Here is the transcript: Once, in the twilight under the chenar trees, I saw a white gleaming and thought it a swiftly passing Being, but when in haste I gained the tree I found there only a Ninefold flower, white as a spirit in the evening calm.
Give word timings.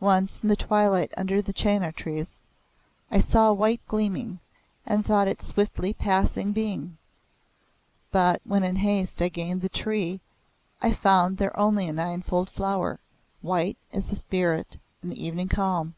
Once, 0.00 0.40
in 0.42 0.50
the 0.50 0.54
twilight 0.54 1.10
under 1.16 1.40
the 1.40 1.50
chenar 1.54 1.90
trees, 1.90 2.42
I 3.10 3.20
saw 3.20 3.48
a 3.48 3.54
white 3.54 3.80
gleaming 3.88 4.40
and 4.84 5.02
thought 5.02 5.28
it 5.28 5.42
a 5.42 5.46
swiftly 5.46 5.94
passing 5.94 6.52
Being, 6.52 6.98
but 8.10 8.42
when 8.44 8.62
in 8.62 8.76
haste 8.76 9.22
I 9.22 9.30
gained 9.30 9.62
the 9.62 9.70
tree 9.70 10.20
I 10.82 10.92
found 10.92 11.38
there 11.38 11.58
only 11.58 11.88
a 11.88 11.92
Ninefold 11.94 12.50
flower, 12.50 13.00
white 13.40 13.78
as 13.94 14.12
a 14.12 14.16
spirit 14.16 14.76
in 15.02 15.08
the 15.08 15.24
evening 15.26 15.48
calm. 15.48 15.94